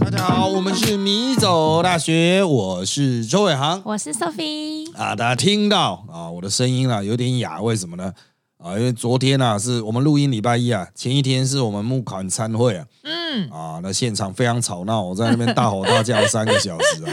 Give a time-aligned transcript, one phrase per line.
[0.00, 5.16] 大家好，我们是米走大学，我是周伟航我是 Sophie，啊。
[5.16, 8.12] 大家听到啊，我的声音啊有点哑，为什么呢？
[8.58, 17.12] 啊，因为昨天啊是我们录音礼拜一啊，前一天是我们募款参会啊，嗯，啊，那现场非常吵闹，我在那边大吼大叫三个小时啊，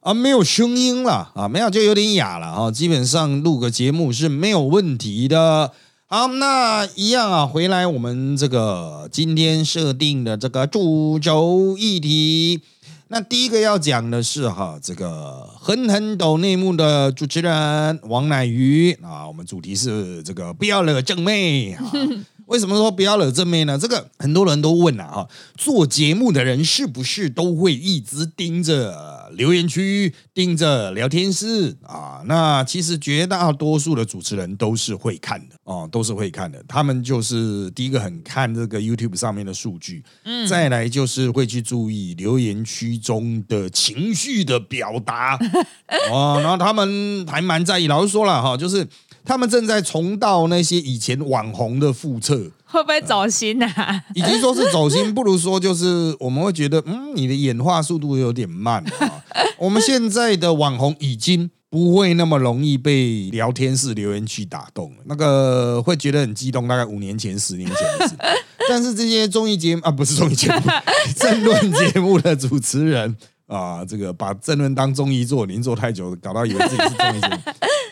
[0.00, 5.72] 啊，没有声音了啊，没有就有点哑了啊，基本上录个节目是没有问题的。
[6.16, 12.60] 好，那一样啊，回来我们这个今天设定的这个主轴议题。
[13.08, 21.82] 那第一个要讲的是哈，这个狠狠抖内幕的主持人王乃瑜啊，我们主题是这个不要惹正妹啊。
[22.46, 23.76] 为什么说不要惹正妹呢？
[23.76, 32.22] 这个很多人都问了哈，做节目的人是不是都会一直盯着留言区、盯着聊天室啊？
[32.26, 36.62] 那其实绝大多数的主持人都是会看的哦，都是会看的。
[36.66, 45.38] 他们就是第一个很看这个 YouTube 上面的数据，嗯，再来就是会去注意留言区中的情绪的表达
[46.10, 47.86] 哦，然后他们还蛮在意。
[47.86, 48.86] 老实说了哈，就是。
[49.26, 54.04] 他们正在重蹈那些以前网红的覆辙，会不会走心啊？
[54.16, 59.22] 与其说是走心，不如说就是我们会觉得，嗯，你的演化速度有点慢啊。
[59.58, 68.14] 我们现在的网红已经不会那么容易被聊天室留言区打动了，那个会觉得很激动，大概五年前、十年前的事。
[68.68, 70.62] 但是这些综艺节目啊，不是综艺节目，
[71.16, 77.36] 政论节目的主持人啊，这个把政论当综艺做，您做太久，搞到以为自己是综艺节目。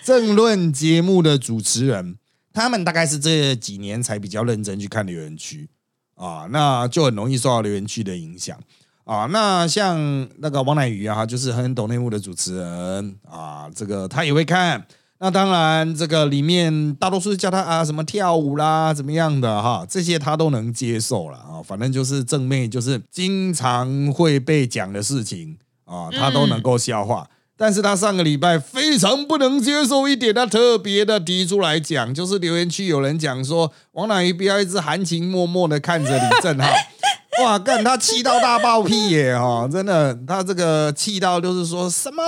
[0.05, 2.17] 政论节目的主持人，
[2.53, 5.69] 他们大概是这几年才比较认真去看留言区
[6.15, 8.59] 啊，那就很容易受到留言区的影响
[9.05, 9.27] 啊。
[9.31, 9.97] 那像
[10.39, 14.87] 那个王乃瑜啊，就是很懂内幕的主持人啊，这个他也会看。
[15.19, 21.63] 那当然，这个里面大多数叫他啊什么跳舞啦，怎么样的哈，这些他都能接受了啊。
[21.65, 27.31] 反正就是正妹，就是经常会被讲的事情啊，他都能够消化。
[27.57, 36.73] 但是他上个礼拜非常不能接受一点，他特别的提出来讲，就是留言区有人讲说，王乃瑜不要一直含情脉脉的看着李正浩，
[37.45, 42.23] 哇，干他气到大爆屁耶哈，真的，他这个气到就是说什么。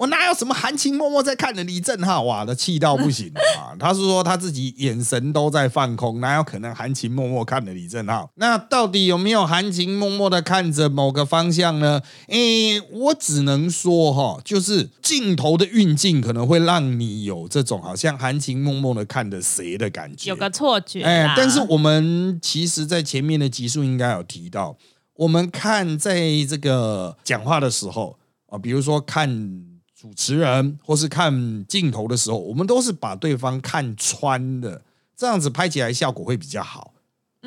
[0.00, 3.76] 我哪有什么含情脉脉在看着李正浩哇他气到不行啊！
[3.78, 8.30] 他是说他自己眼神都在放空，哪有可能含情脉脉看着李正浩？
[8.36, 12.00] 那到底有没有含情脉脉的看着某个方向呢？
[12.28, 21.02] 诶，我只能说哈，就是镜头的运镜可能会让你有这种好像含情脉脉的看着谁的感觉，有个错觉。
[21.02, 24.78] 哎，但是我们其实在前面的集数应该有提到，
[25.16, 28.16] 我们看在这个讲话的时候
[28.46, 29.68] 啊，比如说看。
[30.00, 34.80] 主持人或是看镜头的时候，我们都是把对方看穿的，
[35.14, 36.94] 这样子拍起来效果会比较好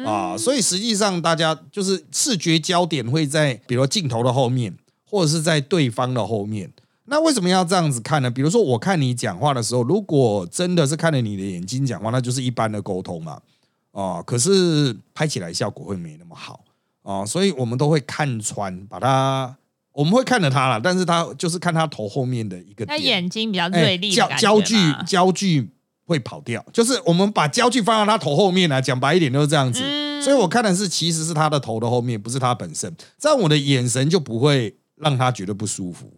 [0.05, 0.37] 啊。
[0.37, 4.77] 所以实际上，大家就是视觉焦点会在，比如镜头的后面，
[5.09, 6.71] 或者是在对方的后面。
[7.05, 8.29] 那为什么要这样子看呢？
[8.29, 13.41] 比如说，我看你讲话的时候，如果真的是看着你的眼睛讲话，那就是一般的沟通嘛。
[13.93, 16.63] 啊，可是拍起来效果会没那么好
[17.01, 17.25] 啊。
[17.25, 19.55] 所以我们都会看穿，把它。
[19.93, 24.75] 我们会看着他了，但是他就是看他头后面的一个，他眼睛比较锐利，焦焦距
[25.07, 25.69] 焦距
[26.05, 29.79] 会跑掉，就是我们把焦距放到他头后面来讲白一点就是这样子，
[30.21, 36.11] 所以我看的是其实是他的头的后面，不是他本身，这样我的眼神就不会让他觉得不舒服。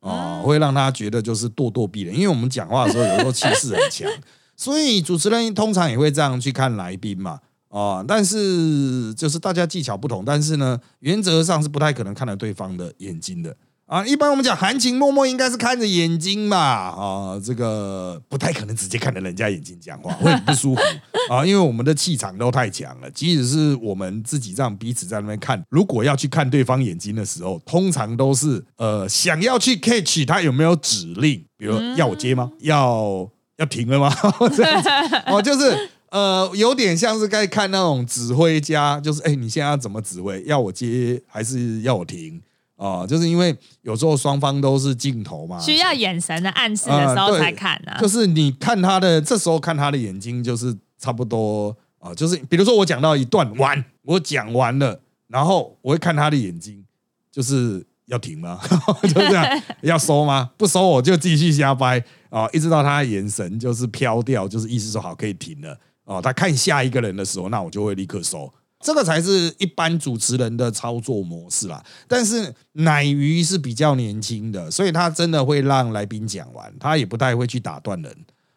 [0.00, 4.10] 啊，会让他觉得就是咄咄逼人，因为我们讲话的时候有时候气势很强，
[4.56, 7.40] 所以主持人通常也会这样去看来宾嘛。
[7.70, 14.04] 哦，但是就是大家技巧不同，但是呢，原则上是不太可能看到对方的眼睛的啊。
[14.04, 20.80] 一般我们讲含情脉脉，应该是看着眼睛嘛啊，这个不太可能直接看着人家眼睛讲话，会很不舒服
[21.32, 21.46] 啊。
[21.46, 32.50] 因为我们的气场都太强了，即使是我们自己这样彼此在那边看，如果要去看对方眼睛的时候，通常都是呃想要去 catch 他有没有指令，比如要我接吗？
[32.62, 34.12] 要要停了吗？
[34.56, 34.88] 这样子
[35.26, 35.88] 哦，就是。
[36.10, 40.42] 呃，有点像是在看那种指挥家，就是哎，你现在要怎么指挥？
[40.44, 42.40] 要我接还是要我停？
[42.76, 47.98] 啊，就是因为有时候双方都是镜头嘛，需要眼神的暗示的时候才看啊。
[48.00, 52.14] 就是你看他的，这时候看他的眼睛，就是差不多啊。
[52.14, 54.98] 就是比如说我讲到一段完，我讲完了，
[55.28, 56.82] 然后我会看他的眼睛，
[57.30, 58.58] 就是要停吗？
[59.04, 60.50] 就这样要收吗？
[60.56, 65.78] 不收我就继续瞎掰啊，一直到他的眼神就是飘掉，就是意思说好可以停了。
[66.10, 71.80] 哦，他看下一个人的时候，那我就会立刻收，这个才是一般主持人的操作模式啦。
[72.08, 78.12] 但是奶鱼是比较年轻的，所以他真的会让来宾讲完，他也不太会去打断人。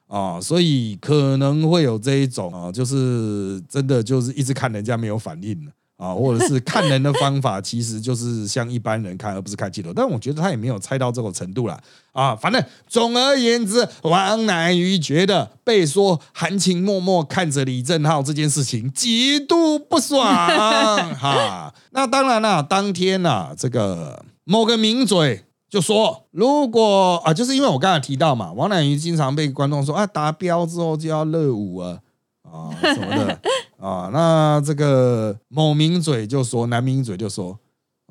[0.08, 5.72] 啊，所以可能会有这一种啊，就是真的就是一直看人家没有反应。
[6.04, 9.94] 啊，或者是看人的方法其实就是像一般人看，而不是看镜头。
[9.94, 11.80] 但我觉得他也没有猜到这种程度啦。
[12.12, 12.36] 啊。
[12.36, 21.74] 反正总而言之，王乃瑜觉得被说含情脉脉看着李正浩这件事情极度不爽哈。
[21.92, 25.46] 那当然了，当天呐，这个某个名嘴。
[25.70, 31.98] 就说如果啊，就是因为我刚才提到嘛，王乃瑜经常被观众说啊，达标之后就要热舞啊
[32.44, 33.40] 啊什么的
[33.84, 37.60] 啊，那这个某名嘴就说，男名嘴就说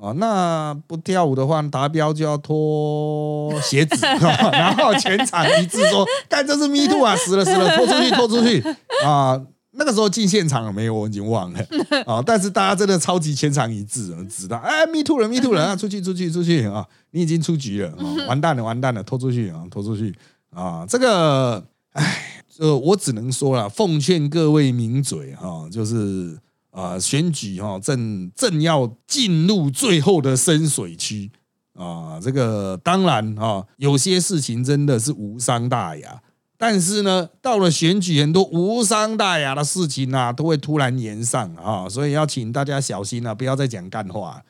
[0.01, 4.05] 啊，那不跳舞的话，达标就要脱鞋子，
[4.53, 8.63] 然后全场一致说， 干这是 me too 啊，死了死了，拖出去 拖出去
[9.05, 9.41] 啊。
[9.75, 11.59] 那个时候进现场了没有，我已经忘了
[12.05, 12.23] 啊！
[12.27, 15.75] 但是大家真的超级全场一致，知道哎，me too 了，me too 了啊！
[15.75, 16.87] 出去，出去，出去啊！
[17.13, 20.15] 你已经出局了啊，完蛋了，完蛋了，拖出去啊，拖出去
[20.55, 20.85] 啊！
[20.87, 26.39] 这个，哎，呃，我只能说了，奉劝各位名嘴哈，就是
[26.71, 31.31] 啊，选举哈，正正要进入最后的深水区
[31.75, 32.21] 啊！
[32.21, 36.23] 这个当然啊，有些事情真的是无伤大雅。
[36.59, 44.43] 但是呢，到了选举，很多无伤大雅的事情啊，都会突然延上啊，所以要请大家小心啊，不要再讲干话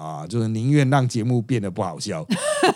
[0.00, 2.26] 啊，就是宁愿让节目变得不好笑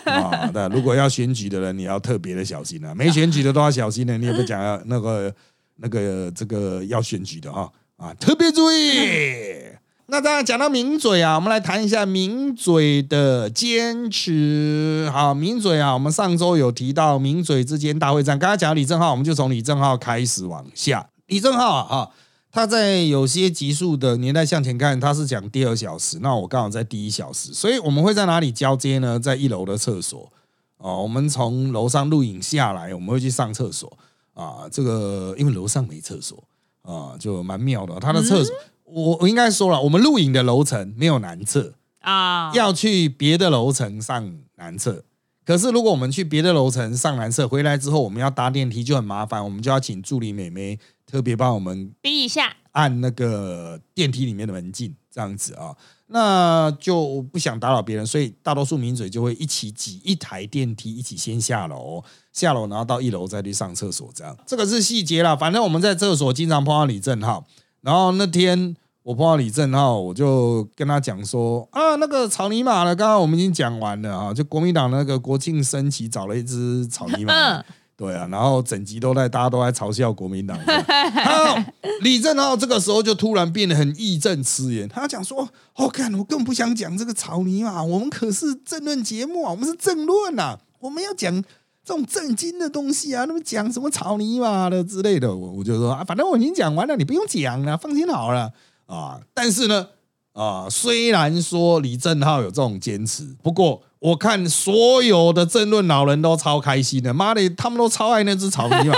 [0.03, 0.47] 啊。
[0.53, 4.15] 那如果要选举的人，你要特别的小心啊，没选举的都要小心呢。
[4.15, 5.33] 你也不讲那个
[5.77, 9.73] 那个这个要选举的哈啊，特别注意。
[10.07, 15.09] 那当然讲到名嘴啊，我们来谈一下名嘴的坚持。
[15.11, 18.37] 好，名嘴啊，我们上周有提到名嘴之间大会战。
[18.37, 21.09] 刚才讲李正浩，我们就从李正浩开始往下。
[21.25, 22.09] 李正浩啊，
[22.55, 29.19] 他在有些集数的年代向前看，他是讲第二小时，那我刚好在第一小时，所以我们会在哪里交接呢？
[29.19, 30.31] 在一楼的厕所
[30.77, 31.03] 哦。
[31.03, 33.97] 我们从楼上录影下来，我们会去上厕所
[34.33, 34.69] 啊。
[34.71, 36.41] 这个因为楼上没厕所
[36.83, 37.99] 啊，就蛮妙的。
[37.99, 38.55] 他的厕所。
[38.85, 45.03] 我我应该说了，我们录影的楼层没有男厕啊，要去别的楼层上男厕。
[45.43, 55.75] 可是如果我们去别的楼层上男厕，回来之后我们要搭电梯就很麻烦，我们就要请助理美眉特别帮我们逼一下，按那个电梯里面的门禁，这样子啊，
[56.07, 62.03] 那就不想打扰别人，所以大多数名嘴就会一起挤一台电梯，一起先下楼，
[62.33, 65.35] 下楼然后到一楼再去上厕所，这样这个是细节啦。
[65.35, 67.45] 反正我们在厕所经常碰到李正浩。
[67.81, 77.63] 然后那天我碰到李正浩，我就跟他讲说啊，那个草泥马呢，刚刚我们已经讲完了啊，就国民党那个国庆升旗找了一只草泥马，
[77.97, 80.57] 对啊，然后整集都在大家都在嘲笑国民党。
[80.65, 81.63] 好，
[82.01, 85.47] 李正浩这个时候就突然变得很义正辞严，他讲说，
[85.77, 91.43] 我看我根本不想讲这个草泥马，我们可是政论节目啊，我们是政论呐，我们要讲。
[91.87, 98.51] 这种正经的东西啊，那么讲什么草泥马的之类的，我我就说啊，反正我已经讲完了，你不用讲了，放心好了
[98.87, 99.21] 啊。
[99.35, 99.85] 但是呢，
[100.35, 108.95] 啊，虽然说李正浩有这种坚持，不过我看所有的争论老人都超开心的，妈的，他们都超爱那只草泥马，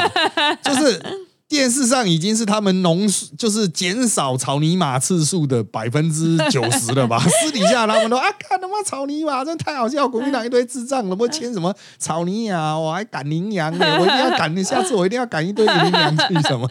[0.62, 1.01] 就是。
[1.50, 3.07] 电视上已经是他们浓
[3.38, 7.18] 就是减少草泥马次数的百分之九十了吧？
[7.42, 10.06] 私底下他们都啊，看他妈草泥马，真太好笑！
[10.06, 12.78] 国民党一堆智障，怎么牵什么草泥马？
[12.78, 16.68] 我还赶羚羊呢，我一定要赶，下次我一定要赶一堆羚羊去什么？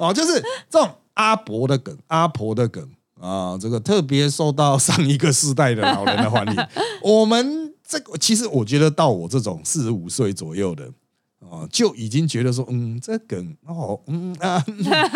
[0.00, 2.84] 哦，就是这种阿伯的梗，阿婆的梗
[3.20, 6.66] 啊，这个特别受到上一个世代的老人的欢迎。
[7.02, 10.88] 我们这个其实我觉得到我这种四十五岁左右的。
[11.50, 14.62] 哦，就已经觉得说，嗯，这梗哦，嗯啊，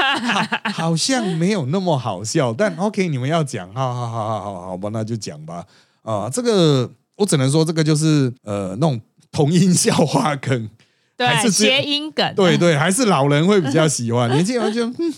[0.73, 5.66] 好像没有那么好笑，但 OK，你们要讲，好好好好好好吧，那就讲吧。
[6.02, 8.99] 啊，这个我只能说，这个就是呃，那种
[9.32, 10.71] 同音笑话梗，
[11.16, 15.12] 对，谐音梗，对对，还是老人会比较喜欢，年轻人就嗯，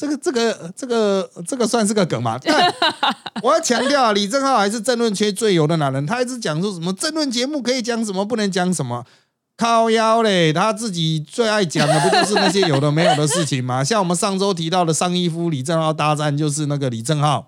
[0.00, 2.38] 这个这个这个这个算是个梗嘛？
[2.42, 2.74] 但
[3.42, 9.04] 我要强调，李正浩还是政论圈最油的男人，他一直讲说什么政论节目可以讲什么，不能讲什么。
[9.58, 13.84] 靠腰嘞，他自己最爱讲的不就是那些有的没有的事情吗？
[13.84, 17.46] 像我们上周提到的上一夫李正浩大战，就是那个李正浩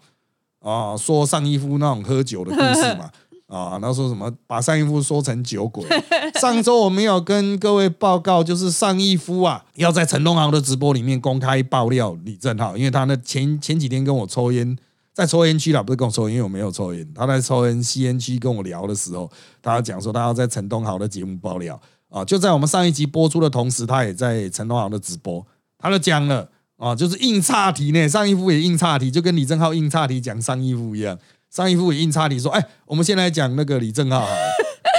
[0.60, 3.10] 啊，说上一夫那种喝酒的故事嘛，
[3.52, 5.84] 啊，那说什么把上一夫说成酒鬼。
[6.40, 14.74] 上周我们有跟各位报告，就是上一夫啊，要在陈东豪的直播里面公开爆料李正浩，因为他那前前几天跟我抽烟，
[15.12, 19.30] 在抽烟区啦，不是跟我抽烟，因为我没有抽烟，他在抽烟吸烟区跟我聊的时候，
[19.60, 21.78] 他讲说他要在陈东豪的节目爆料。
[22.08, 25.46] 啊，就在我们上一集播出的同时，他也在陈东豪的直播，
[25.78, 28.06] 他就讲了啊，就是硬岔题呢。
[28.06, 31.18] 上一夫也硬岔题，就跟李正浩硬岔题讲上一夫一样。
[31.54, 34.20] 上一副也硬插你说，哎，我们先来讲那个李正浩，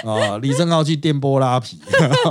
[0.05, 1.79] 啊， 李正浩去电波拉皮，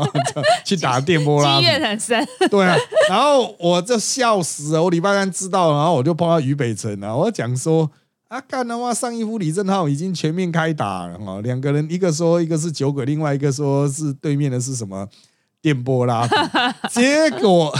[0.64, 2.28] 去打电波拉积皮，怨很深。
[2.48, 2.76] 对啊，
[3.08, 4.82] 然后我就笑死了。
[4.84, 7.90] 我礼拜三知道，然后我就碰到于北辰啊，我讲说
[8.28, 15.08] 啊，干他妈上一夫李正浩已经全面开打了哈，两个人一个说一个是酒鬼，另外一个说是对面的是什么
[15.60, 16.34] 电波拉皮，
[16.90, 17.76] 结果。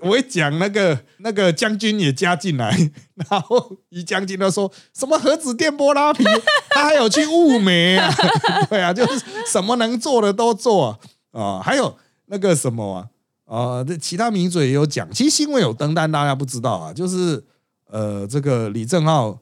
[0.00, 2.70] 我一讲那个那个将军也加进来，
[3.30, 6.22] 然后于将军他说什么核子电波拉皮，
[6.70, 8.12] 他还有去物美啊，
[8.68, 11.00] 对啊，就是什么能做的都做
[11.32, 13.10] 啊，还有那个什么
[13.46, 17.42] 啊，啊，这其他名嘴也有讲，其实新闻有登，但大家不知道啊，就是
[17.88, 19.38] 呃，这个李正浩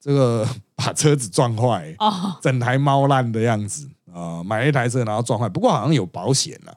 [0.00, 0.44] 这个
[0.74, 3.88] 把车子撞坏，哦，整台猫烂的样子。
[4.12, 6.76] 啊，买了一台车然后撞坏，不过好像有保险了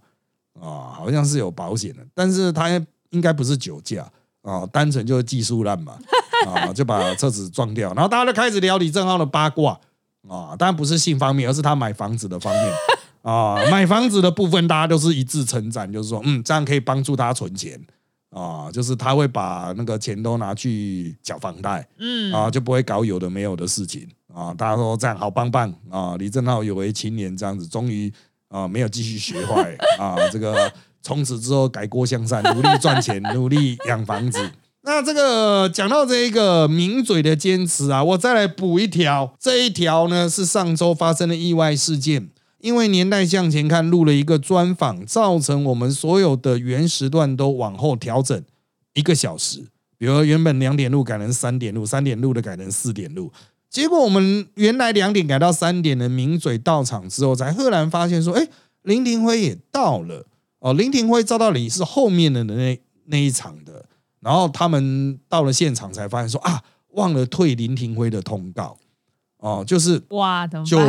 [0.62, 2.70] 啊，好像是有保险的，但是他。
[3.12, 4.10] 应该不是酒驾
[4.42, 5.98] 啊，单纯就是技术烂嘛
[6.46, 9.80] 啊，就把车子撞掉，然后大家就开始聊李正浩的八卦
[10.28, 12.74] 啊，当然不是性方面，而是他买房子的方面
[13.24, 17.80] 啊，买房子的部分大家都是一致称赞，就是说嗯，这样可以帮助他存钱
[18.30, 28.14] 啊，就是他会把那个钱都拿去缴房贷，嗯啊，就不会搞有的没有的事情啊，大家说这样好棒棒啊，李正浩有为青年这样子，终于
[28.50, 30.72] 啊没有继续学坏啊，这个。
[31.06, 34.40] 从此之后改过向善，努力赚钱， 努力养房子。
[34.82, 39.36] 那这个讲到这一个名嘴的坚持啊，我再来补一条。
[39.40, 48.44] 这一条呢是上周发生的意外事件，因为年代向前看录了一个专访，造成我们所有的原时段都往后调整
[48.96, 49.66] 一个小时。
[50.00, 53.32] 比如原本两点录改成三点录，三点录的改成四点录。
[53.70, 58.48] 结果我们原来两点改到三点的名嘴到场之后，才赫然发现说，哎，
[58.82, 60.26] 林廷辉也到了。
[60.66, 63.86] 哦，林廷辉照道理是后面的那那一场的，
[64.20, 66.60] 然后他们到了现场才发现说啊，
[66.94, 68.76] 忘了退林廷辉的通告，
[69.38, 70.80] 哦，就是哇，就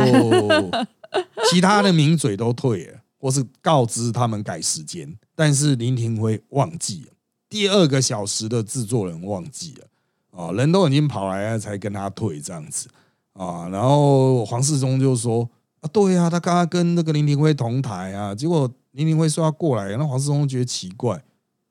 [1.51, 7.11] 其他的名嘴都退了，或是告知他们改时间，但是林廷辉忘记了，
[7.47, 9.87] 第二个小时的制作人忘记了，
[10.31, 12.89] 哦，人都已经跑来了才跟他退这样子。
[13.33, 15.47] 啊，然后黄世忠就说
[15.81, 18.67] 啊，对啊，他刚刚跟那个林廷辉同台啊，结果。
[18.97, 21.23] 林林会说要过来，那黄世忠觉得奇怪，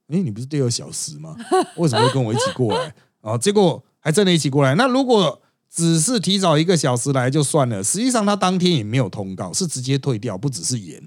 [0.06, 1.34] 哎，你不是第二小时吗？
[1.76, 2.94] 为什么会跟我一起过来？
[3.20, 4.76] 啊，结果还真的一起过来。
[4.76, 11.02] 那如果只是提早一个小时来就算了，实际上他当天也没有通告，是直接退掉，不只是延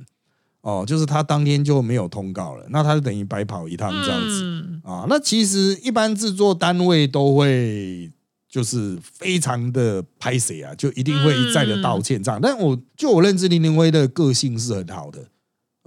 [0.60, 5.06] 哦，就是他当天就没有通告了，那他就等于白跑一趟这样子啊。
[5.08, 8.12] 那其实一般制作单位都会
[8.50, 12.42] 就是非常的拍谁啊，就一定会一再的道歉这样。
[12.42, 15.24] 但我就我认知林林辉的个性是很好的。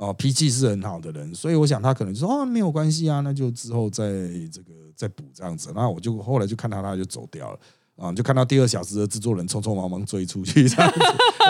[0.02, 4.04] 哦，脾气是很好的人，所以我想他可能说哦没有关系啊，那就之后再
[4.52, 5.70] 这个再补这样子。
[5.76, 7.58] 那我就后来就看到他就走掉了
[7.94, 10.98] 啊，就看到第二小时的制作人匆匆忙忙追出去这样子。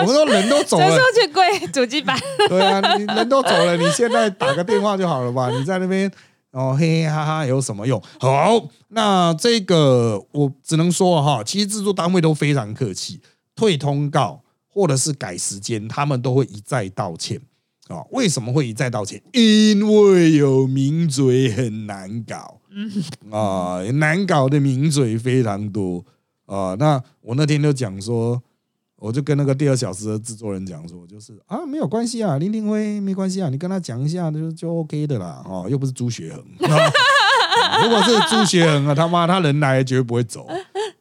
[0.01, 2.15] 我们说人都走了， 追出去跪主机板。
[2.47, 5.49] 对啊，你人都走了，你现在打个电话就好了吧？
[5.49, 6.11] 你在那边
[6.51, 7.99] 哦嘿嘿哈哈有什么用？
[8.19, 13.19] 好，那这个我只能说哈，其实制作单位都非常客气，
[13.55, 17.41] 退通告或者是改时间，他们都会一再道歉。
[17.89, 19.21] 啊，为什么会一再道歉？
[19.33, 22.61] 因为有名嘴很难搞，
[23.29, 26.05] 啊，难搞的名嘴非常多
[26.45, 26.75] 啊。
[26.79, 28.41] 那我那天就讲说，
[28.95, 35.43] 我就跟那个第二小时的制作人讲说，就是啊，没有关系啊，林廷辉没关系啊，你跟他讲一下就就 OK 的啦。
[35.45, 36.41] 哦，又不是朱学恒，
[37.83, 40.47] 如果是朱学恒啊，他妈他人来绝对不会走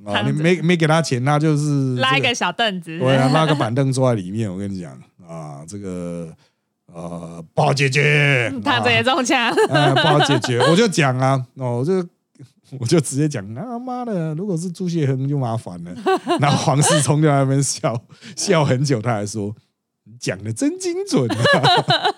[0.05, 0.21] 啊。
[0.27, 4.53] 你没没给他钱，他就是拉一个小凳子，对啊，拉个板凳坐在里面。
[4.53, 4.93] 我跟你讲
[5.25, 6.35] 啊，这个。
[6.95, 12.07] 呃，不好解决， 他这也中枪，不好解决， 我就讲啊，哦，我就
[12.79, 15.91] 我就直接讲，他妈的，如果是朱谢恒就麻烦了。
[16.41, 17.99] 然后黄世聪就在那边笑
[18.37, 19.55] 笑很久，他还说
[20.19, 21.29] 讲的真精准，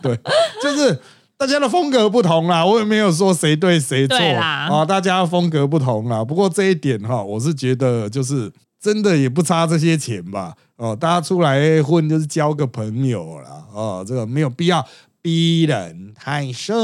[0.02, 0.18] 对，
[0.62, 0.98] 就是
[1.36, 6.24] 大家的风格不同啦，我也没有说谁对谁错啊，大家风格不同啦。
[6.24, 8.50] 不过这一点哈，我是觉得就是
[8.84, 10.54] 真的也不差这些钱吧。
[10.76, 14.86] 哦，大家出来混就是交个朋友了哦，这个没有必要
[15.22, 16.76] 逼人太甚。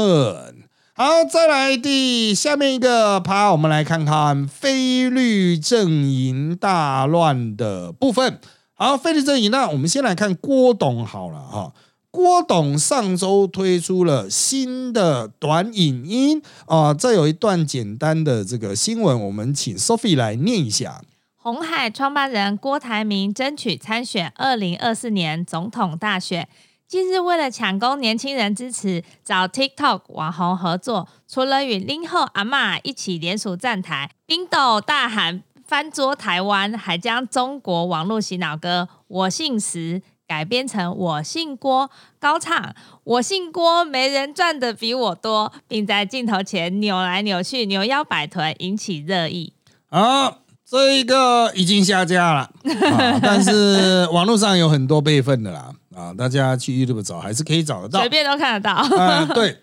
[0.93, 8.39] 好，再来第下面一个趴，我们来看看非绿阵营大乱的部分。
[8.73, 11.71] 好，非绿阵营，那我们先来看郭董好了哈。
[12.09, 21.01] 郭董上周推出了新的短影音啊，这有一段简单的这个新闻，我们请 Sophie 来念一下。
[21.43, 26.47] 红海创办人郭台铭争取参选二零二四年总统大选，
[26.87, 41.89] 近日为了抢攻年轻人支持，找 TikTok 网红合作，除了与林后阿妈一起联署站台，冰斗大喊翻桌台湾，还将中国网络洗脑歌《我姓石》改编成“我姓郭”，
[42.21, 49.53] 高唱“我姓郭，没人赚的比我多”，并在镜头前扭来扭去、扭腰摆臀，引起热议。
[49.89, 50.37] 啊，
[50.71, 58.07] 这一个已经下架了， 啊、但是网络上有很多备份的啦，啊，大家去 YouTube 找还是可以找得到随。
[58.07, 58.71] 便都看得到。
[58.73, 59.57] 啊， 对，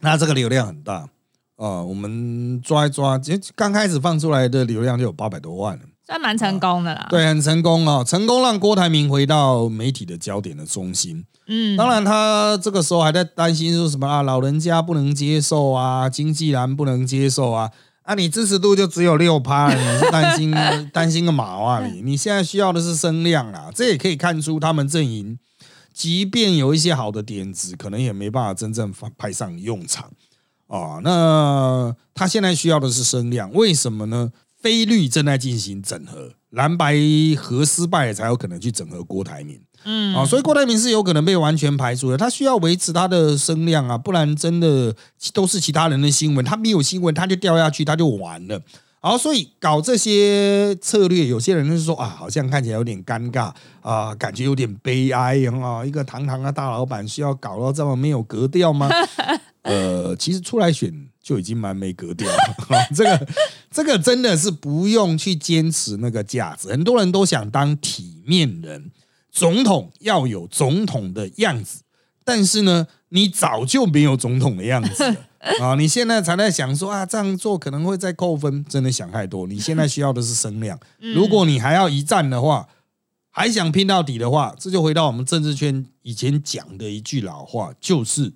[0.00, 1.08] 那这个流量很大
[1.56, 11.24] 啊、我们抓一抓，其实刚开始放出来的流量就有八百多万了，算蛮成功的啦。，对，很成功哦，成功让郭台铭回到媒体的焦点的中心。
[11.46, 17.70] 嗯，当然，他这个时候还在担心说什么啊，老人家不能接受啊，经纪人不能接受啊。
[18.08, 20.50] 那，你支持度就只有六趴，你是担心
[20.94, 22.00] 担心个毛啊你？
[22.00, 25.38] 你现在需要的是声量啊，这也可以看出他们阵营，
[25.92, 30.10] 即便有一些好的点子，可能也没办法真正派上用场
[30.68, 31.00] 啊。
[31.04, 34.32] 那他现在需要的是声量，为什么呢？
[34.58, 36.96] 菲律正在进行整合，蓝白
[37.36, 39.60] 合失败才有可能去整合郭台铭。
[39.84, 44.94] 嗯，啊，所以郭台铭是有可能被完全排除的，他需要维持他的声量啊，不然真的
[45.32, 48.60] 都是其他人的新闻，他没有新闻他就掉下去，他就完了。
[49.00, 58.88] 好，所以搞这些策略，有些人就是说啊，好像看起来有点尴尬啊，感觉有点悲哀啊，一个堂堂的大老板需要搞到这么没有格调吗？
[59.68, 62.36] 呃，其实出来选就已经蛮没格调了，
[62.94, 63.28] 这个
[63.70, 68.90] 这个真的是不用去坚持那个价值，很多人都想当体面人。
[69.30, 71.82] 总统要有总统的样子，
[72.24, 75.16] 但是呢，你早就没有总统的样子了
[75.62, 75.74] 啊！
[75.76, 79.46] 你现在才在想说啊，这样做可能会再扣分，真的想太多。
[79.46, 82.66] 你现在需要的是声量，如果你还要一战的话，
[83.30, 88.32] 还想拼到底的话，这就回到我们政治圈以前讲的一句老话，就是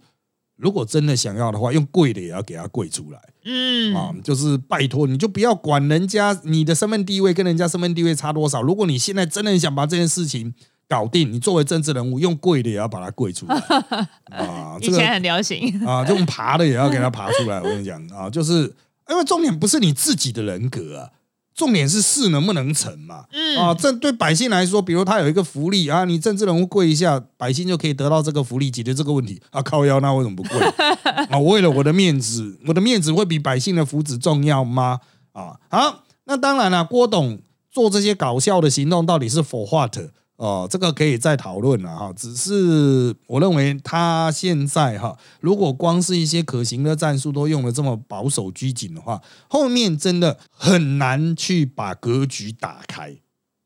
[0.56, 3.20] 如果真的想要的话，用跪的也要给他跪出来。
[3.44, 8.62] 嗯，啊，就是拜托你就不要管人家你的身份地位跟人家身份地位差多少。
[8.62, 10.54] 如果你现在真的很想把这件事情
[10.88, 13.56] 搞定，你作为政治人物，用跪的也要把它跪出来
[14.30, 14.78] 啊！
[14.80, 15.80] 这个以前很流行。
[15.86, 17.58] 啊，这种爬的也要给他爬出来。
[17.58, 18.72] 我跟你讲啊，就是
[19.08, 21.10] 因为重点不是你自己的人格啊，
[21.54, 23.24] 重点是事能不能成嘛。
[23.32, 29.60] 嗯啊，这对百姓来说，比如他有一个福利啊，你政治人物跪一下，百姓就可以得到这个福利，解决这个问题啊。
[29.62, 30.58] 靠腰，那为什么不跪
[31.30, 31.38] 啊？
[31.38, 35.00] 为了我的面子，我的面子会比百姓的福祉重要吗？
[35.32, 37.38] 啊，好，那当然了，郭董
[37.70, 39.98] 做这些搞笑的行动，到底是 for what？
[40.36, 42.12] 哦，这个可以再讨论了哈。
[42.16, 53.16] 只是我认为他现在哈，如果光是一些可行的战术都用的这么保守拘谨的话，后面真的很难去把格局打开。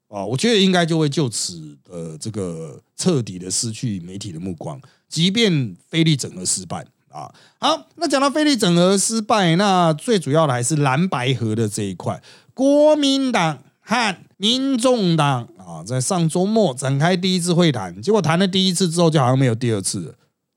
[0.08, 7.32] 哦，我觉得应该就会就此呃这个彻底的失去媒体的目光，即便菲利整合失败啊。
[7.58, 12.22] 好，那讲到菲利整合失败，那最主要的还是蓝白河的这一块，
[12.54, 20.14] 国民党和民众党啊，在上周末展开第一次会谈，结果谈了第一次之后，就好像没有第二次了。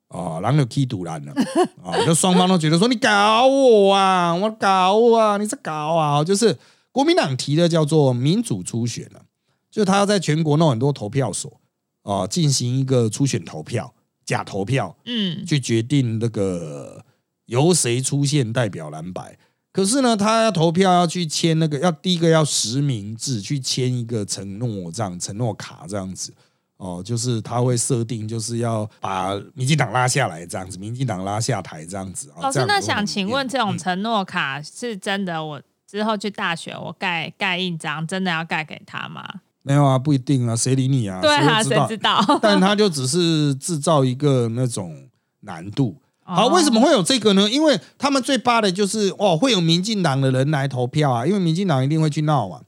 [0.09, 1.31] 啊，然后就踢赌烂了
[1.85, 1.93] 啊！
[2.03, 6.23] 就双方都觉得说你搞我啊，我搞我啊，你在搞啊！
[6.23, 6.57] 就是
[6.91, 9.21] 国民党提的叫做民主初选啊，
[9.69, 11.61] 就是他要在全国弄很多投票所
[12.01, 13.93] 啊，进行一个初选投票、
[14.25, 17.05] 假投票，嗯，去决定那个
[17.45, 19.37] 由谁出现代表蓝白。
[19.79, 26.33] 可是呢，他要投票要去签那个，要第一个要实名制去签一个承诺这样承诺卡这样子。
[26.75, 32.29] 哦，就是他会设定，就是要把民进党拉下来这样子，民进党拉下台这样子。
[32.35, 35.41] 哦老师，那想请问，这种嗯承诺卡是真的？
[35.41, 39.23] 我之后去大学，我盖盖印章，真的要盖给他吗？
[39.61, 41.21] 没有啊，不一定啊，谁理你啊？
[41.21, 42.21] 对啊，谁知道？
[42.41, 45.07] 但他就只是制造一个那种
[45.39, 45.95] 难度。
[46.29, 47.49] 好，哦为什么会有这个呢？
[47.49, 52.59] 因为他们最怕的就是哦，会有民进党的人来投票啊，因为民进党一定会去闹嘛，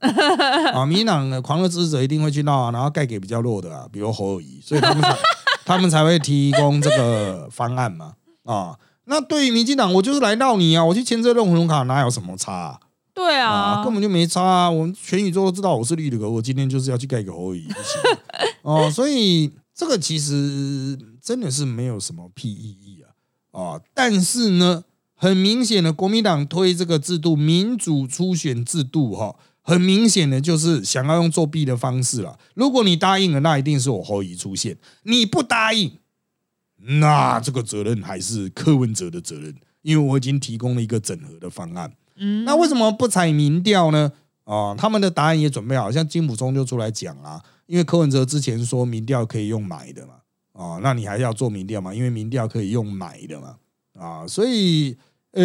[0.74, 5.17] 啊， 民进党的狂热支持者一定会去闹啊，然后盖给比较弱的啊，比如侯友谊，所以他们才
[5.63, 8.13] 他们才会提供这个方案嘛，
[8.45, 12.80] 啊，那对于民进党，我就是来闹你啊，我去签这个认同卡哪有什么差啊？
[13.13, 14.71] 对啊啊，，根本就没差啊！
[14.71, 17.67] 我们全宇宙都知道我是绿的，我今天就是要去盖给侯友谊，
[18.62, 18.89] 哦。
[18.89, 23.00] 所以这个其实真的是没有什么屁意义
[23.51, 23.81] 啊啊！
[23.93, 24.83] 但是呢，
[25.15, 32.39] 很明显的，国民党推这个制度，民主初选制度哈、很明显的就是想要用作弊的方式了。
[32.55, 35.91] 如果你答应了，那一定是我侯友谊出现；你不答应，
[36.77, 41.93] 那这个责任还是柯文哲的责任，因为我已经提供了一个整合的方案。
[42.17, 44.11] 嗯，那为什么不采民调呢？
[44.43, 50.15] 啊、他们的答案也准备好，像金普聪就出来讲啊，因为柯文哲之前说民调可以用买的嘛，
[50.53, 51.93] 啊、那你还要做民调嘛？
[51.93, 53.55] 因为民调可以用买的嘛，
[53.97, 54.97] 啊，所以
[55.31, 55.41] 呃，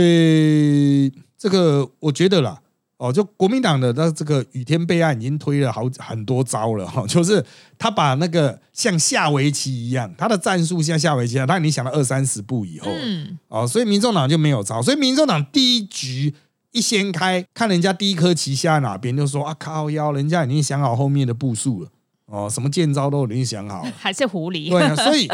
[1.39, 2.61] 这个我觉得啦，
[2.97, 7.45] 哦，就国民党的那这个雨天备案已经推了好很多招了哈， 就是
[7.79, 16.35] 他把那个像下围棋一样，他的战术像下围棋一样，他已经想了二三十步以后，嗯，哦，所以民众党就没有招，所以民众党第一局
[16.73, 21.89] 一掀开，看人家第一颗棋下在哪边，就说啊靠腰，人家已经想好后面的步数了，
[22.27, 25.29] 哦，什么剑招都已经想好了， 还是狐狸，对啊，所以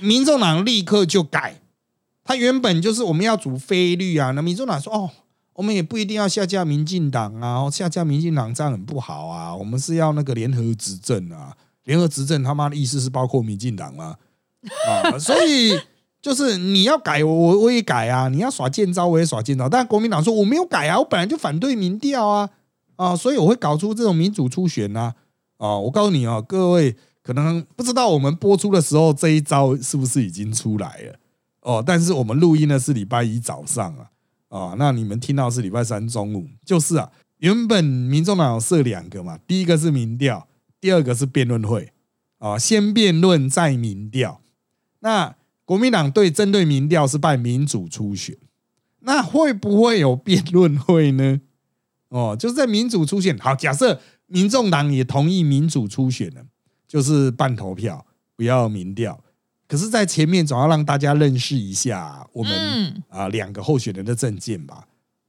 [0.00, 1.60] 民众党立刻就改，
[2.24, 5.10] 他原本就是我们要组菲律啊，那民众党说哦。
[5.56, 9.56] 我们也不一定要下架民进党啊，下架民进党这样很不好啊。
[9.56, 14.16] 我们是要那个联合执政啊，联合执政他妈的意思是包括民进党吗？
[14.86, 15.80] 啊，所以
[16.20, 18.28] 就是你要改，我我也改啊。
[18.28, 19.66] 你要耍剑招，我也耍剑招。
[19.66, 22.50] 但国民党说我没有改啊，我本来就反对民调啊
[22.96, 25.14] 啊，所以我会搞出这种民主初选呐
[25.58, 25.78] 啊。
[25.78, 31.18] 我告诉你啊，各位可能不知道我们播出的时候这一招是不是已经出来了
[31.62, 34.10] 哦，但是我们录音的是礼拜一早上啊。
[34.48, 40.46] 啊，那你们听到是礼拜三中午，就是啊，原本民众党设两个嘛，第一个是民调，
[40.80, 41.92] 第二个是辩论会
[42.38, 44.40] 啊，先辩论再民调。
[45.00, 48.36] 那国民党对针对民调是办民主初选，
[49.00, 51.40] 那会不会有辩论会呢？
[52.08, 56.42] 哦，就是在民主初选，好，假设民众党也同意民主初选了，
[56.88, 58.04] 就是半投票，
[58.36, 59.20] 不要民调。
[59.68, 64.84] 可是，在前面总要让大家认识一下我们啊两个候选人的证件吧。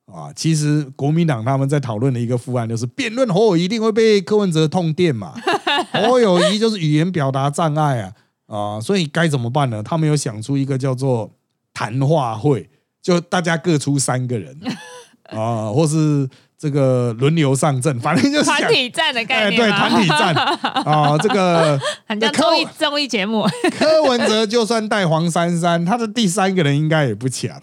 [0.06, 5.34] 啊，其实国民党他们在讨论的一个副案就是辩论侯友一定会被柯文哲痛电嘛。
[5.92, 8.14] 侯友谊就是语言表达障碍啊
[8.46, 9.84] 啊，所以该怎么办呢？
[9.84, 11.32] 他们有想出一个叫做
[11.74, 12.70] 谈话会，
[13.02, 14.58] 就大家各出三个人
[15.30, 16.28] 啊，或是。
[16.60, 19.62] 这个轮流上阵，反正就是团体战的概念。
[19.62, 20.34] 对，团体战
[20.86, 23.48] 啊，这个 很像综艺综艺节目。
[23.78, 27.62] 柯文哲就算带黄珊珊，他的第三个人应该也不强。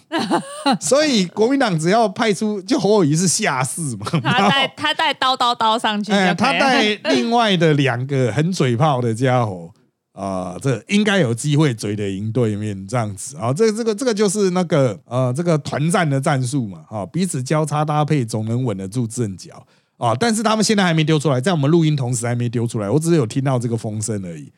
[0.81, 9.71] 所以国民党只要派出，就侯友谊是下士嘛，他带他带刀刀刀上去，哎，他带另外的两个很嘴炮的家伙。
[10.15, 20.15] 啊，这应该有机会追得赢对面这样子啊，这这个这个就是那个呃，这个团战的战术嘛，啊，彼此交叉搭配总能稳得住阵脚啊。
[20.15, 24.53] 但是他们现在还没丢出来，在我们录音同时还没丢出来，我只是有听到这个风声而已，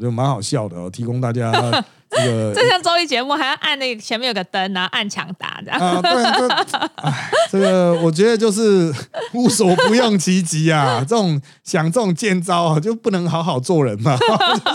[0.00, 1.52] 就蛮好笑的哦，提供大家。
[2.08, 5.80] 这个这像综艺节目，还要按那个前面有个灯，然后按抢答这样。
[5.80, 6.12] 啊，对，
[6.64, 8.94] 这， 哎，这个我觉得就是
[9.34, 11.00] 无所不用其极啊！
[11.00, 14.16] 这种想这种贱招啊，就不能好好做人嘛。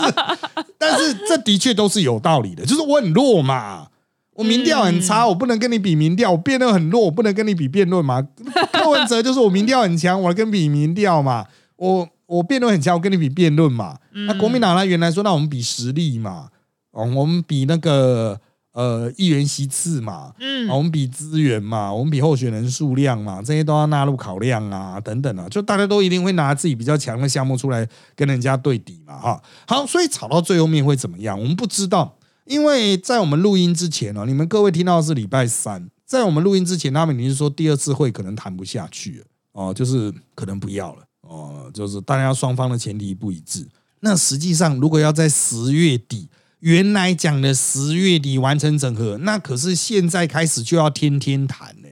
[0.76, 3.86] 但是这的确都是有道理的，就是我很弱嘛，
[4.34, 8.22] 我民调很差，我不能跟你比民调；我辩论很弱，我不能跟你比辩论嘛。
[8.72, 11.46] 柯文哲就是我民调很强，我跟比民调嘛。
[11.76, 13.98] 我我辩论很强，我跟你比辩论嘛。
[14.26, 16.48] 那国民党呢原来说，那我们比实力嘛。
[16.92, 18.38] 哦，我们比那个
[18.72, 31.40] 呃议员席次嘛，嗯，我们比资源嘛，我们比候选人数量嘛，这些都要纳入考量啊，等等啊，就大家都一定会拿自己比较强的项目出来跟人家对比嘛，哈，好，所以吵到最后面会怎么样？
[31.40, 43.66] 我们不知道，因为在我们录音之前呢，你们各位听到的是礼拜三，在我们录音之前，他们已经是说第二次会可能谈不下去了，哦，就是可能不要了，哦，就是大家双方的前提不一致。
[44.00, 46.28] 那实际上，如果要在十月底。
[46.62, 51.88] 原来讲的十月底完成整合，那可是现在开始就要天天谈呢，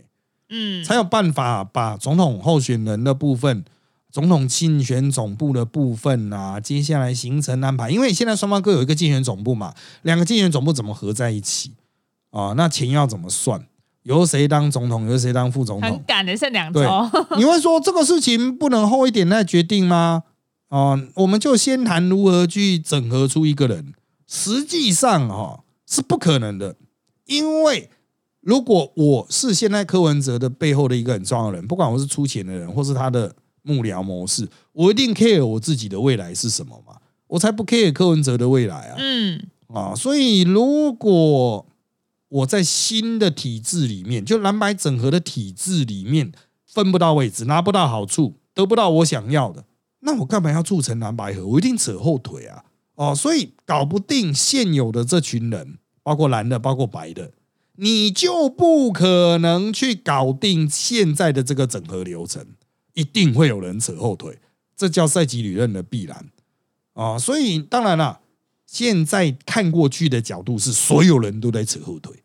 [0.49, 3.65] 嗯，才有办法把总统候选人的部分、
[4.13, 11.73] 总统竞选总部的部分啊，接下来行程安排，因为现在双方各有一个竞选总部嘛，两个竞选总部怎么合在一起
[12.31, 12.53] 啊？
[12.57, 13.67] 那钱要怎么算？
[14.05, 15.91] 由谁当总统，由谁当副总统？
[15.91, 16.81] 很赶的剩两周，
[17.37, 20.23] 你会说这个事情不能后一点再决定吗？
[20.69, 23.93] 啊，我们就先谈如何去整合出一个人。
[24.27, 26.77] 实际上，哈是不可能的，
[27.27, 27.91] 因为
[28.41, 36.95] 如果我是现在柯文哲的背后的一个很重要的人，不管我是出钱的人，或是他的幕僚模式，我一定 care 我自己的未来是什么嘛？
[37.27, 38.97] 我才不 care 柯文哲的未来啊！
[38.99, 41.67] 嗯啊，所以如果
[42.31, 46.33] 我在新的体制里面，就蓝白整合的体制里面
[46.67, 49.65] 分不到位置，拿不到好处，得不到我想要的，
[50.01, 51.47] 那我干嘛要促成蓝白合？
[51.47, 52.65] 我一定扯后腿啊！
[52.95, 57.33] 哦，所以搞不定现有的这群人，包括蓝的，包括白的，
[57.77, 62.47] 你就不可能去搞定现在的这个整合流程，
[62.95, 64.39] 一定会有人扯后腿，
[64.77, 66.27] 这叫赛级理论的必然
[66.93, 67.19] 啊！
[67.19, 68.20] 所以当然了，
[68.71, 72.23] 现在看过去的角度是所有人都在扯后腿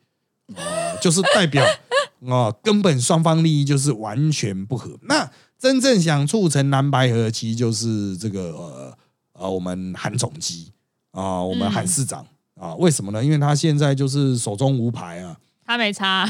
[0.56, 1.66] 啊，就是代表
[2.30, 5.00] 啊，根本双方利益就是完全不合。
[5.02, 8.98] 那真正想促成蓝白合，其实就是这个呃。
[9.38, 10.72] 啊，我们韩总机
[11.12, 12.26] 啊，我们韩市长
[12.58, 13.22] 啊，为什么呢？
[13.22, 16.22] 因为他现在就是手中无牌啊，他没差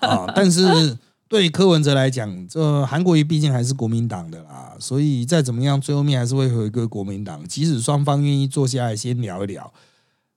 [0.00, 0.96] 啊，但是
[1.28, 7.46] 对柯文哲来讲，这韩国瑜毕竟还是国民党的啦，所以再怎么样，最后面还是会回归国民党。
[7.48, 9.72] 即使双方愿意坐下来先聊一聊，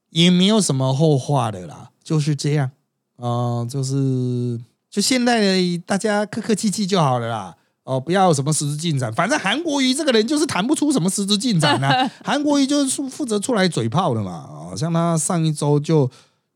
[0.10, 2.72] 也没有什么后话的啦，就是这样
[3.18, 7.56] 啊、就是就现在的大家客客气气就好了啦。
[7.84, 12.10] 哦，不要有什么实质进展，反正韩国瑜这个人就是谈不出什么实质进展啊。
[12.24, 14.48] 韩国瑜就是负负责出来嘴炮的嘛。
[14.48, 16.10] 哦、像他上一周就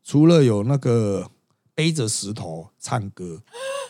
[0.04, 1.28] 除了有那个
[1.74, 3.42] 背着石头唱歌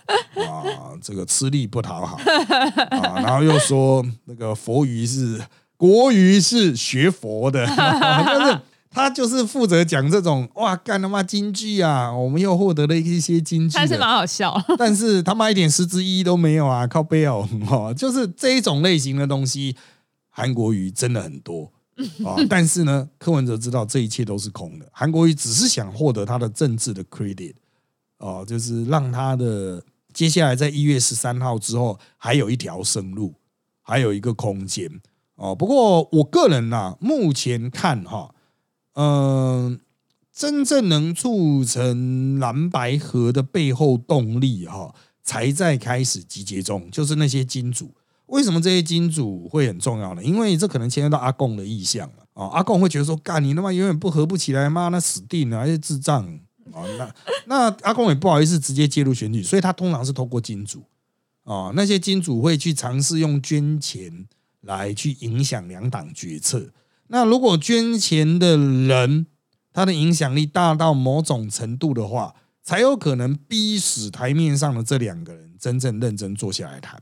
[0.36, 2.16] 啊，这个吃力不讨好。
[2.16, 5.40] 啊，然后又说那个佛语是
[5.76, 14.54] 国语是学佛的， 就是他就是负责讲这种哇干他妈京剧啊，我们又获得了一些京剧还是蛮好笑。
[14.78, 16.86] 但是他妈一点实质意义都没有啊！
[16.86, 19.76] 靠背哦，哦，就是这一种类型的东西，
[20.30, 21.70] 韩国瑜真的很多。
[22.24, 27.54] 啊、但是呢，柯文哲知道这一切都是空的，韩国瑜只是想获得他的政治的 credit
[28.18, 29.80] 哦、就是让他的
[30.14, 33.34] 接下来在一月十三号之后还有一条生路，
[33.82, 34.88] 还有一个空间
[35.34, 35.54] 哦。
[35.54, 38.34] 不过我个人呐、目前看哈，
[38.94, 39.80] 嗯、
[40.32, 47.92] 真正能促成蓝白河的背后动力哈、才在开始集结中，就是那些金主。
[48.26, 50.24] 为什么这些金主会很重要呢？
[50.24, 52.46] 因为这可能牵涉到阿贡的意向了哦。
[52.46, 56.38] 阿贡会觉得说，干你他妈永远不合不起来，妈那死定了，还是智障
[56.72, 56.86] 哦。
[56.98, 57.14] 那
[57.46, 60.82] 那阿公也不好意思直接介入选举，所以他通常是透过金主
[61.44, 64.26] 哦，那些金主会去尝试用捐钱
[64.62, 66.70] 来去影响两党决策。
[67.08, 69.26] 那如果捐钱的人
[69.72, 77.00] 他的影响力大到某种程度的话，才有可能逼使台面上的这两个人真正认真坐下来谈。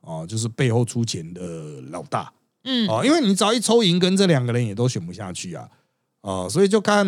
[0.00, 2.30] 哦，就是背后出钱的老大
[2.64, 5.68] 嗯，哦，因为你只要一抽赢，跟这两个人也都选不下去啊，
[6.20, 7.06] 哦，所以就看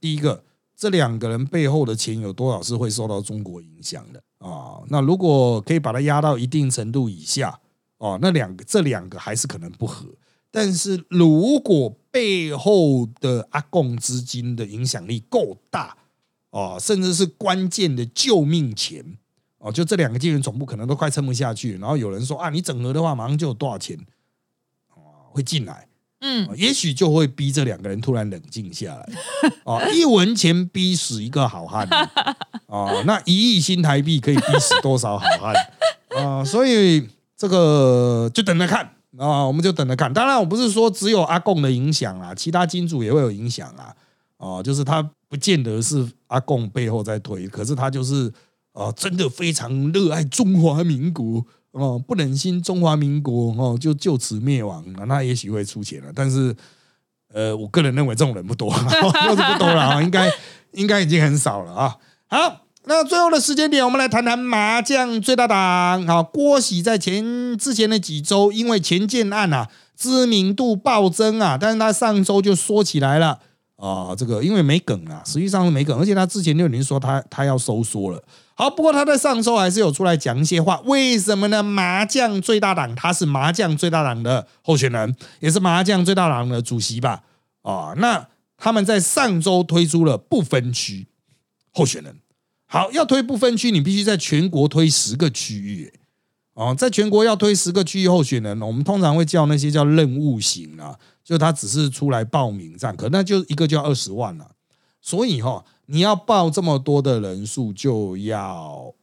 [0.00, 0.44] 第一个，
[0.82, 7.60] 这两个人背后的钱有多少是会受到中国影响的啊、那如果可以把它压到一定程度以下，
[7.98, 10.08] 哦，那两个这两个还是可能不合。
[10.50, 15.96] 但是如果背后的阿贡资金的影响力够大，
[16.50, 19.16] 哦，甚至是关键的救命钱，
[19.58, 23.96] 哦，就这两个金源总部可能都快撑不下去，然后有人说啊，你整合的话马上就有多少钱，
[24.96, 25.86] 哦，会进来，
[26.22, 26.48] 嗯。
[26.48, 29.08] 哦，也许就会逼这两个人突然冷静下来，
[29.64, 31.86] 哦，一文钱逼死一个好汉，
[32.66, 35.54] 哦，那一亿新台币可以逼死多少好汉。
[36.16, 37.06] 啊、 所以
[37.36, 38.90] 这个就等着看。
[39.18, 40.10] 啊、我们就等着看。
[40.10, 43.94] 当然，我不是说只有阿贡的影响啊，其他金主也会有影响啊，
[44.38, 48.32] 哦、就是他不见得是阿贡背后在推，可是他就是
[48.72, 56.12] 啊、真的非常热爱中华民国哦，不忍心中华民国哦就就此灭亡，那他也许会出钱了。
[56.14, 56.54] 但是，
[57.32, 60.30] 呃，我个人认为这种人不多， 要是不多了啊，应该
[60.72, 61.96] 应该已经很少了啊。
[62.28, 66.06] 好，那最后的时间点，我们来谈谈麻将最大党。
[66.06, 73.38] 好，郭喜在前之前的几周，因为前建案啊知名度暴增啊，但是他上周就说起来了。
[73.82, 78.22] 啊，这个因为没梗啊，实际上是没梗，而且他之前就已经说他他要收缩了。
[78.54, 81.64] 好，不过他在上周还是有出来讲一些话，为什么呢？
[81.64, 87.24] 麻将最大党他是麻将最大党的候选人，也是麻将最大党的主席吧？
[87.62, 91.08] 啊，那他们在上周推出了不分区
[91.72, 92.14] 候选人。
[92.66, 95.92] 好，要推不分区，你必须在全国推十个区域。
[96.70, 104.46] 哦，在全国要推十个区域候选人，我们通常会叫那些叫任务型啊，就他只是出来报名这样，可那就一个就要二十万了、
[105.00, 108.94] 所以哈、你要报这么多的人数，就要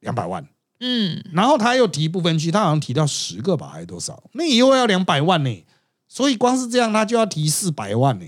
[0.00, 0.46] 两百万。
[0.80, 4.22] 嗯，然后他又提不分区，他好像提到十个吧，还是多少？
[4.32, 5.64] 那以后要两百万呢，
[6.08, 8.26] 所以光是这样，他就要提四百万呢。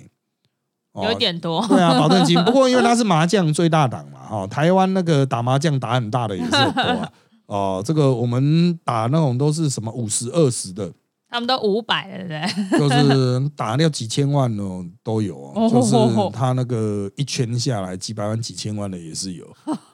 [0.93, 1.67] 哦有点多。
[1.67, 2.37] 对啊，保证金。
[2.47, 7.13] 不过因为他是麻将最大党嘛，哦，台湾那个打麻将打很大的也是很多啊。
[7.47, 10.93] 哦，这个我们打那种都是什么五十二十的，
[11.29, 12.99] 他们都五百了，对不对？
[13.09, 15.95] 就是打掉几千万哦都有就是
[16.33, 19.47] 他那个一圈下来几百万、几千万的也是有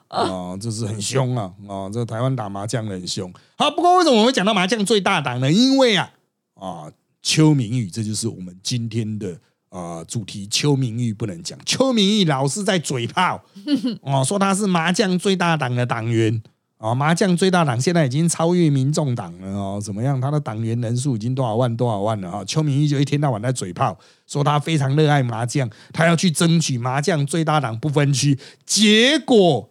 [0.07, 1.89] 啊， 就是很凶啊啊！
[1.91, 3.31] 这台湾打麻将的很凶。
[3.57, 5.51] 好，不过为什么我会讲到麻将最大党呢？
[5.51, 6.11] 因为啊
[6.55, 9.37] 啊，邱明宇，这就是我们今天的。
[9.71, 13.41] 啊，主题邱明玉不能讲，邱明玉老是在嘴炮
[14.03, 16.43] 哦，说他是麻将最大党的党员
[16.81, 20.19] 哦，麻将最大党现在已经超越民众党了哦，怎么样？
[20.19, 22.45] 他的党员人数已经多少万多少万了啊、哦？
[22.45, 29.69] 邱明义就一天到晚在嘴炮，说他非常热爱麻将，他要去争取麻将最大党不分区，结果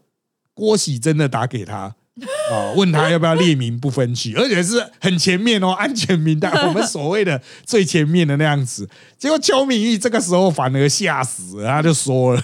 [0.55, 1.96] 郭喜真的打给他。
[2.53, 8.87] 啊、 问他要不要列名不分区，而且是很前面哦，安全名单，我们所谓的最前面的那样子。
[9.16, 12.42] 结果邱敏玉这个时候反而吓死了，他就说了，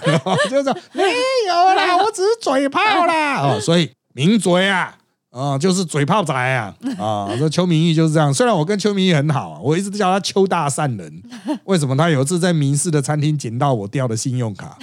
[0.49, 1.03] 就说 没
[1.47, 3.41] 有啦，我只是嘴炮啦。
[3.41, 4.97] 哦，所以名嘴啊，
[5.29, 7.29] 啊，就是嘴炮仔啊啊！
[7.37, 8.33] 这邱明义就是这样。
[8.33, 11.21] 虽然我跟邱明义很好啊，我一直都叫他邱大善人。
[11.65, 14.75] 为什么他有一次在民事的餐厅捡到我掉的信用卡，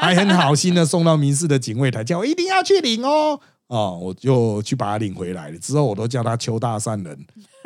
[0.00, 3.40] 还很好心的送到民事的警卫台，叫我一定要去领哦。
[3.66, 5.58] 哦，我就去把他领回来了。
[5.58, 7.18] 之后我都叫他邱大善人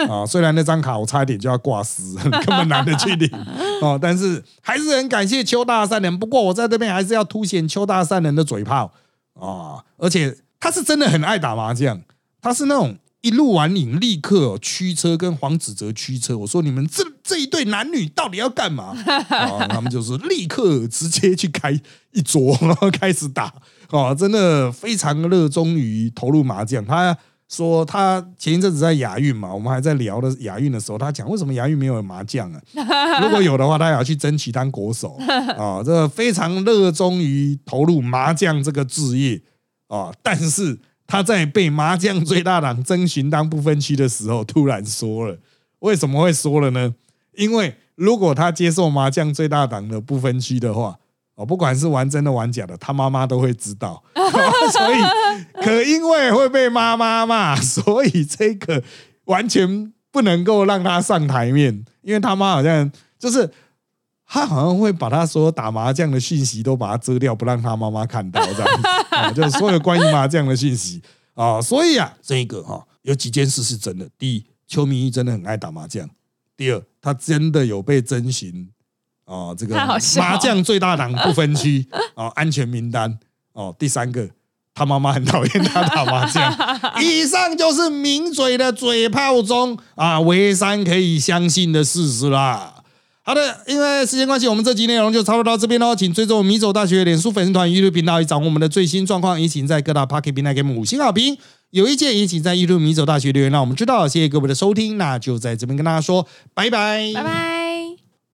[0.09, 0.25] 啊。
[0.25, 3.31] 虽然那张卡我差一点就要挂失， 根本懒得去领
[3.83, 6.19] 哦，但是还是很感谢邱大善人。
[6.19, 8.91] 不过我在这边还是要凸显邱大善人的嘴炮
[9.39, 12.01] 啊，而且他是真的很爱打麻将。
[12.41, 16.39] 他是那种一路完瘾，立刻驱车跟黄子哲驱车。
[16.39, 18.97] 我说你们这这一对男女到底要干嘛？
[19.29, 21.73] 啊， 他们就是立刻直接去开
[22.13, 23.53] 一桌，然后开始打。
[23.91, 26.85] 哦，真的非常热衷于投入麻将。
[26.85, 27.17] 他
[27.49, 32.61] 说他前一阵子在亚运嘛，我们还在聊的亚运的时候，他讲为什么亚运没有麻将啊？
[33.21, 35.19] 如果有的话，他也要去争取当国手
[35.59, 35.83] 啊。
[35.85, 39.43] 这非常热衷于投入麻将这个职业
[39.97, 40.79] 啊，但是。
[41.05, 45.37] 他在被麻将最大党征询当不分区的时候，突然说了，
[45.81, 46.95] 为什么会说了呢？
[47.37, 50.97] 因为如果他接受麻将最大党的不分区的话，
[51.35, 58.83] 哦，不管是玩真的玩假的，他妈妈都会知道， 所以可因为会被妈妈骂，所以这个
[59.25, 63.51] 完全不能够让他上台面，因为他妈好像就是。
[64.35, 68.83] 他好像会把他所有打麻将的讯息都把它遮掉，不让他妈妈看到，这样
[69.23, 71.01] 啊，就是所有关于麻将的信息
[71.35, 71.61] 啊。
[71.61, 76.07] 所以啊，这个哈有几件事是真的：第一，邱明义真的很爱打麻将；
[76.57, 78.69] 第二，他真的有被征询
[79.25, 79.75] 啊，这个
[80.17, 83.19] 麻将最大档不分区啊安全名单
[83.53, 84.29] 哦；第三个，
[84.75, 87.03] 他妈妈很讨厌他打麻将。
[87.03, 92.72] 以上就是名嘴的嘴炮中啊，唯三可以相信的事实啦。
[93.25, 95.95] 好的，因为时间关系，我们这集内容就差不多到这边喽。
[95.95, 99.41] 请追踪米走大学脸书粉丝团、YouTube 频道，以掌握我们的最新状况。
[99.41, 101.39] 也请在各大 Pocket 平台给我们五星好评。
[101.71, 104.09] 有意见也请在 YouTube 米走大学留言，让我们知道。
[104.09, 107.62] 谢谢各位的收听，那就在这边跟大家说拜拜，拜拜。